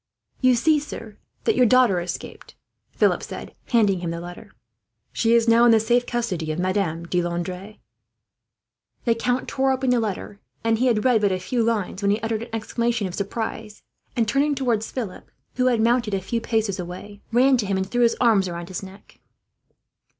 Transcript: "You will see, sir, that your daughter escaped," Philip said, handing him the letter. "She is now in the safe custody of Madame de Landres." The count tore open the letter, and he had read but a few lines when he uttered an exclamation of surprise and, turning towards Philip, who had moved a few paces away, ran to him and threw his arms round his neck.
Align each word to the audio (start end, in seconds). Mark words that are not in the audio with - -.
"You 0.41 0.53
will 0.53 0.57
see, 0.57 0.79
sir, 0.79 1.17
that 1.43 1.55
your 1.55 1.67
daughter 1.67 1.99
escaped," 2.01 2.55
Philip 2.89 3.21
said, 3.21 3.53
handing 3.67 3.99
him 3.99 4.09
the 4.09 4.19
letter. 4.19 4.51
"She 5.13 5.35
is 5.35 5.47
now 5.47 5.63
in 5.63 5.69
the 5.69 5.79
safe 5.79 6.07
custody 6.07 6.51
of 6.51 6.57
Madame 6.57 7.03
de 7.05 7.21
Landres." 7.21 7.75
The 9.05 9.13
count 9.13 9.47
tore 9.47 9.71
open 9.71 9.91
the 9.91 9.99
letter, 9.99 10.39
and 10.63 10.79
he 10.79 10.87
had 10.87 11.05
read 11.05 11.21
but 11.21 11.31
a 11.31 11.37
few 11.37 11.61
lines 11.61 12.01
when 12.01 12.09
he 12.09 12.19
uttered 12.21 12.41
an 12.41 12.49
exclamation 12.51 13.05
of 13.05 13.13
surprise 13.13 13.83
and, 14.15 14.27
turning 14.27 14.55
towards 14.55 14.89
Philip, 14.91 15.29
who 15.57 15.67
had 15.67 15.79
moved 15.79 16.11
a 16.11 16.19
few 16.19 16.41
paces 16.41 16.79
away, 16.79 17.21
ran 17.31 17.55
to 17.57 17.67
him 17.67 17.77
and 17.77 17.85
threw 17.87 18.01
his 18.01 18.17
arms 18.19 18.49
round 18.49 18.69
his 18.69 18.81
neck. 18.81 19.19